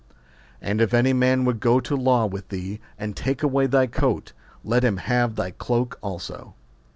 And 0.61 0.81
if 0.81 0.95
any 0.95 1.13
man 1.13 1.45
would 1.45 1.59
go 1.59 1.79
to 1.79 1.95
law 1.95 2.25
with 2.25 2.49
thee, 2.49 2.79
and 2.97 3.15
take 3.15 3.43
away 3.43 3.67
thy 3.67 3.85
coat, 3.85 4.33
let 4.63 4.83
him 4.83 4.97
have 4.97 5.35
thy 5.35 5.51
cloke 5.51 5.99
also. 6.01 6.55